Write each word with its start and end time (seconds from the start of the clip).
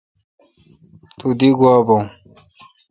تو 1.17 1.27
تی 1.39 1.49
گوا 1.57 1.75
بھو۔ 1.85 1.97